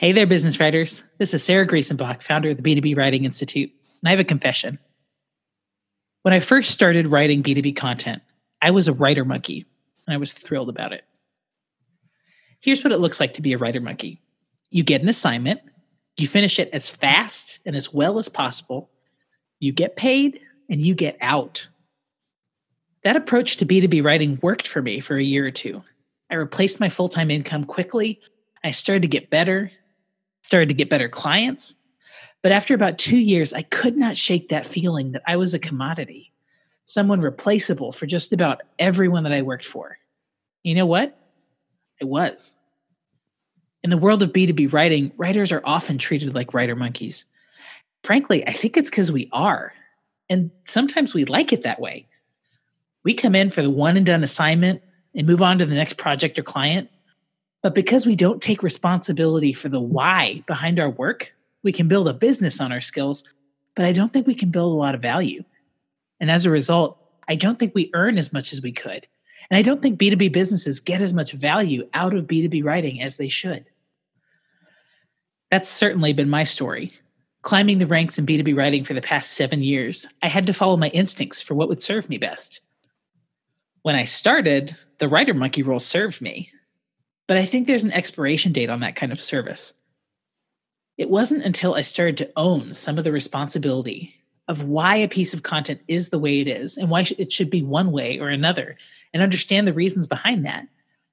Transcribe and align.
Hey 0.00 0.12
there, 0.12 0.26
business 0.26 0.58
writers. 0.58 1.02
This 1.18 1.34
is 1.34 1.44
Sarah 1.44 1.66
Greesonbach, 1.66 2.22
founder 2.22 2.48
of 2.48 2.56
the 2.56 2.62
B2B 2.62 2.96
Writing 2.96 3.26
Institute, 3.26 3.70
and 4.00 4.08
I 4.08 4.12
have 4.12 4.18
a 4.18 4.24
confession. 4.24 4.78
When 6.22 6.32
I 6.32 6.40
first 6.40 6.70
started 6.70 7.12
writing 7.12 7.42
B2B 7.42 7.76
content, 7.76 8.22
I 8.62 8.70
was 8.70 8.88
a 8.88 8.94
writer 8.94 9.26
monkey, 9.26 9.66
and 10.06 10.14
I 10.14 10.16
was 10.16 10.32
thrilled 10.32 10.70
about 10.70 10.94
it. 10.94 11.04
Here's 12.62 12.82
what 12.82 12.94
it 12.94 12.98
looks 12.98 13.20
like 13.20 13.34
to 13.34 13.42
be 13.42 13.52
a 13.52 13.58
writer 13.58 13.82
monkey 13.82 14.22
you 14.70 14.82
get 14.82 15.02
an 15.02 15.08
assignment, 15.10 15.60
you 16.16 16.26
finish 16.26 16.58
it 16.58 16.70
as 16.72 16.88
fast 16.88 17.60
and 17.66 17.76
as 17.76 17.92
well 17.92 18.18
as 18.18 18.30
possible, 18.30 18.88
you 19.58 19.70
get 19.70 19.96
paid, 19.96 20.40
and 20.70 20.80
you 20.80 20.94
get 20.94 21.18
out. 21.20 21.68
That 23.04 23.16
approach 23.16 23.58
to 23.58 23.66
B2B 23.66 24.02
writing 24.02 24.38
worked 24.40 24.66
for 24.66 24.80
me 24.80 25.00
for 25.00 25.18
a 25.18 25.22
year 25.22 25.46
or 25.46 25.50
two. 25.50 25.82
I 26.30 26.36
replaced 26.36 26.80
my 26.80 26.88
full 26.88 27.10
time 27.10 27.30
income 27.30 27.64
quickly. 27.64 28.18
I 28.64 28.70
started 28.70 29.02
to 29.02 29.08
get 29.08 29.28
better, 29.28 29.70
started 30.50 30.68
to 30.68 30.74
get 30.74 30.90
better 30.90 31.08
clients. 31.08 31.76
But 32.42 32.50
after 32.50 32.74
about 32.74 32.98
two 32.98 33.18
years, 33.18 33.52
I 33.52 33.62
could 33.62 33.96
not 33.96 34.16
shake 34.16 34.48
that 34.48 34.66
feeling 34.66 35.12
that 35.12 35.22
I 35.24 35.36
was 35.36 35.54
a 35.54 35.60
commodity, 35.60 36.32
someone 36.86 37.20
replaceable 37.20 37.92
for 37.92 38.06
just 38.06 38.32
about 38.32 38.62
everyone 38.76 39.22
that 39.22 39.32
I 39.32 39.42
worked 39.42 39.64
for. 39.64 39.96
You 40.64 40.74
know 40.74 40.86
what? 40.86 41.16
I 42.02 42.04
was. 42.04 42.56
In 43.84 43.90
the 43.90 43.96
world 43.96 44.24
of 44.24 44.32
B2B 44.32 44.72
writing, 44.72 45.12
writers 45.16 45.52
are 45.52 45.62
often 45.62 45.98
treated 45.98 46.34
like 46.34 46.52
writer 46.52 46.74
monkeys. 46.74 47.26
Frankly, 48.02 48.44
I 48.48 48.52
think 48.52 48.76
it's 48.76 48.90
because 48.90 49.12
we 49.12 49.28
are. 49.30 49.72
And 50.28 50.50
sometimes 50.64 51.14
we 51.14 51.26
like 51.26 51.52
it 51.52 51.62
that 51.62 51.80
way. 51.80 52.08
We 53.04 53.14
come 53.14 53.36
in 53.36 53.50
for 53.50 53.62
the 53.62 53.70
one 53.70 53.96
and 53.96 54.04
done 54.04 54.24
assignment 54.24 54.82
and 55.14 55.28
move 55.28 55.42
on 55.42 55.60
to 55.60 55.66
the 55.66 55.76
next 55.76 55.96
project 55.96 56.40
or 56.40 56.42
client. 56.42 56.90
But 57.62 57.74
because 57.74 58.06
we 58.06 58.16
don't 58.16 58.40
take 58.40 58.62
responsibility 58.62 59.52
for 59.52 59.68
the 59.68 59.80
why 59.80 60.42
behind 60.46 60.80
our 60.80 60.90
work, 60.90 61.34
we 61.62 61.72
can 61.72 61.88
build 61.88 62.08
a 62.08 62.14
business 62.14 62.60
on 62.60 62.72
our 62.72 62.80
skills, 62.80 63.24
but 63.74 63.84
I 63.84 63.92
don't 63.92 64.12
think 64.12 64.26
we 64.26 64.34
can 64.34 64.50
build 64.50 64.72
a 64.72 64.76
lot 64.76 64.94
of 64.94 65.02
value. 65.02 65.44
And 66.20 66.30
as 66.30 66.46
a 66.46 66.50
result, 66.50 66.98
I 67.28 67.34
don't 67.34 67.58
think 67.58 67.74
we 67.74 67.90
earn 67.94 68.18
as 68.18 68.32
much 68.32 68.52
as 68.52 68.62
we 68.62 68.72
could. 68.72 69.06
And 69.50 69.58
I 69.58 69.62
don't 69.62 69.80
think 69.80 69.98
B2B 69.98 70.32
businesses 70.32 70.80
get 70.80 71.00
as 71.00 71.14
much 71.14 71.32
value 71.32 71.88
out 71.94 72.14
of 72.14 72.26
B2B 72.26 72.64
writing 72.64 73.00
as 73.00 73.16
they 73.16 73.28
should. 73.28 73.66
That's 75.50 75.68
certainly 75.68 76.12
been 76.12 76.30
my 76.30 76.44
story. 76.44 76.92
Climbing 77.42 77.78
the 77.78 77.86
ranks 77.86 78.18
in 78.18 78.26
B2B 78.26 78.56
writing 78.56 78.84
for 78.84 78.94
the 78.94 79.00
past 79.00 79.32
seven 79.32 79.62
years, 79.62 80.06
I 80.22 80.28
had 80.28 80.46
to 80.46 80.52
follow 80.52 80.76
my 80.76 80.88
instincts 80.88 81.40
for 81.40 81.54
what 81.54 81.68
would 81.68 81.80
serve 81.80 82.08
me 82.08 82.18
best. 82.18 82.60
When 83.82 83.94
I 83.94 84.04
started, 84.04 84.76
the 84.98 85.08
writer 85.08 85.32
monkey 85.32 85.62
role 85.62 85.80
served 85.80 86.20
me, 86.20 86.52
but 87.30 87.38
I 87.38 87.46
think 87.46 87.68
there's 87.68 87.84
an 87.84 87.92
expiration 87.92 88.50
date 88.50 88.70
on 88.70 88.80
that 88.80 88.96
kind 88.96 89.12
of 89.12 89.20
service. 89.20 89.72
It 90.98 91.10
wasn't 91.10 91.44
until 91.44 91.76
I 91.76 91.82
started 91.82 92.16
to 92.16 92.30
own 92.36 92.74
some 92.74 92.98
of 92.98 93.04
the 93.04 93.12
responsibility 93.12 94.16
of 94.48 94.64
why 94.64 94.96
a 94.96 95.06
piece 95.06 95.32
of 95.32 95.44
content 95.44 95.80
is 95.86 96.08
the 96.08 96.18
way 96.18 96.40
it 96.40 96.48
is 96.48 96.76
and 96.76 96.90
why 96.90 97.06
it 97.18 97.30
should 97.30 97.48
be 97.48 97.62
one 97.62 97.92
way 97.92 98.18
or 98.18 98.30
another 98.30 98.76
and 99.14 99.22
understand 99.22 99.68
the 99.68 99.72
reasons 99.72 100.08
behind 100.08 100.44
that 100.44 100.66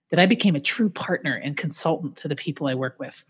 that 0.09 0.17
I 0.17 0.25
became 0.25 0.55
a 0.55 0.59
true 0.59 0.89
partner 0.89 1.35
and 1.35 1.55
consultant 1.55 2.15
to 2.15 2.27
the 2.27 2.35
people 2.35 2.65
I 2.65 2.73
work 2.73 2.95
with. 2.97 3.23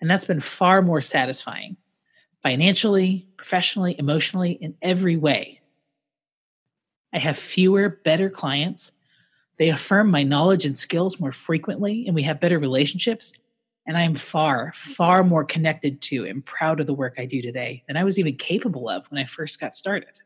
And 0.00 0.10
that's 0.10 0.24
been 0.24 0.40
far 0.40 0.82
more 0.82 1.00
satisfying 1.00 1.76
financially, 2.42 3.28
professionally, 3.36 3.94
emotionally, 3.96 4.54
in 4.54 4.74
every 4.82 5.16
way 5.16 5.60
I 7.12 7.20
have 7.20 7.38
fewer, 7.38 8.00
better 8.02 8.28
clients. 8.28 8.90
They 9.58 9.68
affirm 9.68 10.10
my 10.10 10.22
knowledge 10.22 10.64
and 10.64 10.76
skills 10.76 11.20
more 11.20 11.32
frequently, 11.32 12.06
and 12.06 12.14
we 12.14 12.22
have 12.22 12.40
better 12.40 12.58
relationships. 12.58 13.32
And 13.86 13.96
I 13.96 14.02
am 14.02 14.14
far, 14.14 14.72
far 14.74 15.24
more 15.24 15.44
connected 15.44 16.00
to 16.02 16.24
and 16.24 16.44
proud 16.44 16.80
of 16.80 16.86
the 16.86 16.94
work 16.94 17.14
I 17.18 17.26
do 17.26 17.42
today 17.42 17.82
than 17.86 17.96
I 17.96 18.04
was 18.04 18.18
even 18.18 18.36
capable 18.36 18.88
of 18.88 19.10
when 19.10 19.20
I 19.20 19.24
first 19.24 19.60
got 19.60 19.74
started. 19.74 20.20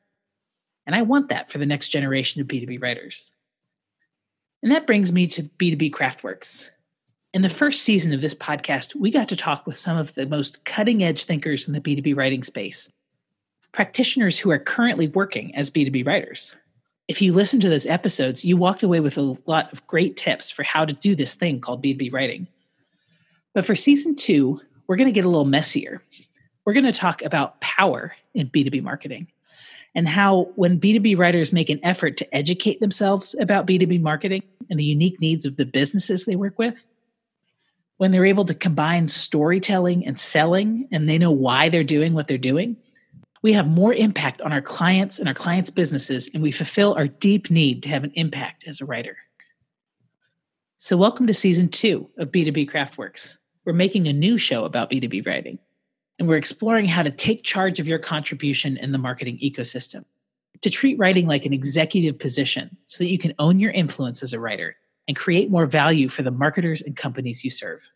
And 0.86 0.94
I 0.94 1.02
want 1.02 1.30
that 1.30 1.50
for 1.50 1.58
the 1.58 1.66
next 1.66 1.88
generation 1.88 2.40
of 2.40 2.46
B2B 2.46 2.80
writers. 2.80 3.32
And 4.62 4.70
that 4.72 4.86
brings 4.86 5.12
me 5.12 5.26
to 5.28 5.42
B2B 5.42 5.90
Craftworks. 5.90 6.70
In 7.32 7.42
the 7.42 7.48
first 7.48 7.82
season 7.82 8.12
of 8.12 8.20
this 8.20 8.34
podcast, 8.34 8.94
we 8.94 9.10
got 9.10 9.28
to 9.28 9.36
talk 9.36 9.66
with 9.66 9.76
some 9.76 9.96
of 9.96 10.14
the 10.14 10.26
most 10.26 10.64
cutting 10.64 11.02
edge 11.02 11.24
thinkers 11.24 11.66
in 11.66 11.74
the 11.74 11.80
B2B 11.80 12.16
writing 12.16 12.42
space, 12.42 12.90
practitioners 13.72 14.38
who 14.38 14.50
are 14.50 14.58
currently 14.58 15.08
working 15.08 15.54
as 15.54 15.70
B2B 15.70 16.06
writers 16.06 16.54
if 17.08 17.22
you 17.22 17.32
listen 17.32 17.60
to 17.60 17.68
those 17.68 17.86
episodes, 17.86 18.44
you 18.44 18.56
walked 18.56 18.82
away 18.82 19.00
with 19.00 19.16
a 19.16 19.36
lot 19.46 19.72
of 19.72 19.86
great 19.86 20.16
tips 20.16 20.50
for 20.50 20.62
how 20.64 20.84
to 20.84 20.94
do 20.94 21.14
this 21.14 21.34
thing 21.34 21.60
called 21.60 21.82
B2B 21.82 22.12
writing. 22.12 22.46
But 23.54 23.64
for 23.64 23.76
season 23.76 24.16
two, 24.16 24.60
we're 24.86 24.96
going 24.96 25.08
to 25.08 25.12
get 25.12 25.24
a 25.24 25.28
little 25.28 25.44
messier. 25.44 26.02
We're 26.64 26.72
going 26.72 26.84
to 26.84 26.92
talk 26.92 27.22
about 27.22 27.60
power 27.60 28.14
in 28.34 28.50
B2B 28.50 28.82
marketing 28.82 29.28
and 29.94 30.08
how 30.08 30.50
when 30.56 30.80
B2B 30.80 31.16
writers 31.16 31.52
make 31.52 31.70
an 31.70 31.80
effort 31.82 32.16
to 32.18 32.34
educate 32.34 32.80
themselves 32.80 33.34
about 33.40 33.66
B2B 33.66 34.00
marketing 34.02 34.42
and 34.68 34.78
the 34.78 34.84
unique 34.84 35.20
needs 35.20 35.44
of 35.44 35.56
the 35.56 35.64
businesses 35.64 36.24
they 36.24 36.36
work 36.36 36.58
with, 36.58 36.86
when 37.96 38.10
they're 38.10 38.26
able 38.26 38.44
to 38.44 38.54
combine 38.54 39.08
storytelling 39.08 40.06
and 40.06 40.20
selling 40.20 40.86
and 40.92 41.08
they 41.08 41.16
know 41.16 41.30
why 41.30 41.68
they're 41.68 41.84
doing 41.84 42.12
what 42.12 42.28
they're 42.28 42.36
doing, 42.36 42.76
we 43.46 43.52
have 43.52 43.68
more 43.68 43.94
impact 43.94 44.42
on 44.42 44.52
our 44.52 44.60
clients 44.60 45.20
and 45.20 45.28
our 45.28 45.34
clients' 45.34 45.70
businesses, 45.70 46.28
and 46.34 46.42
we 46.42 46.50
fulfill 46.50 46.94
our 46.94 47.06
deep 47.06 47.48
need 47.48 47.80
to 47.80 47.88
have 47.88 48.02
an 48.02 48.10
impact 48.16 48.66
as 48.66 48.80
a 48.80 48.84
writer. 48.84 49.16
So, 50.78 50.96
welcome 50.96 51.28
to 51.28 51.32
season 51.32 51.68
two 51.68 52.10
of 52.18 52.32
B2B 52.32 52.68
Craftworks. 52.68 53.36
We're 53.64 53.72
making 53.72 54.08
a 54.08 54.12
new 54.12 54.36
show 54.36 54.64
about 54.64 54.90
B2B 54.90 55.24
writing, 55.24 55.60
and 56.18 56.28
we're 56.28 56.38
exploring 56.38 56.88
how 56.88 57.04
to 57.04 57.10
take 57.12 57.44
charge 57.44 57.78
of 57.78 57.86
your 57.86 58.00
contribution 58.00 58.78
in 58.78 58.90
the 58.90 58.98
marketing 58.98 59.38
ecosystem, 59.40 60.04
to 60.62 60.68
treat 60.68 60.98
writing 60.98 61.28
like 61.28 61.46
an 61.46 61.52
executive 61.52 62.18
position 62.18 62.76
so 62.86 63.04
that 63.04 63.12
you 63.12 63.18
can 63.18 63.32
own 63.38 63.60
your 63.60 63.70
influence 63.70 64.24
as 64.24 64.32
a 64.32 64.40
writer 64.40 64.74
and 65.06 65.16
create 65.16 65.52
more 65.52 65.66
value 65.66 66.08
for 66.08 66.24
the 66.24 66.32
marketers 66.32 66.82
and 66.82 66.96
companies 66.96 67.44
you 67.44 67.50
serve. 67.50 67.92